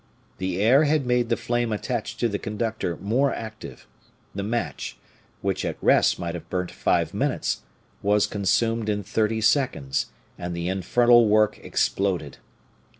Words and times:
The 0.39 0.59
air 0.59 0.85
had 0.85 1.05
made 1.05 1.29
the 1.29 1.37
flame 1.37 1.71
attached 1.71 2.19
to 2.21 2.27
the 2.27 2.39
conductor 2.39 2.97
more 2.99 3.31
active; 3.31 3.85
the 4.33 4.41
match, 4.41 4.97
which 5.43 5.63
at 5.63 5.77
rest 5.79 6.17
might 6.17 6.33
have 6.33 6.49
burnt 6.49 6.71
five 6.71 7.13
minutes, 7.13 7.61
was 8.01 8.25
consumed 8.25 8.89
in 8.89 9.03
thirty 9.03 9.41
seconds, 9.41 10.07
and 10.39 10.55
the 10.55 10.69
infernal 10.69 11.27
work 11.29 11.59
exploded. 11.63 12.39